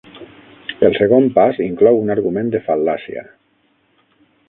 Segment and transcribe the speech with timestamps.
[0.87, 3.27] El segon pas inclou un argument de fal·làcia.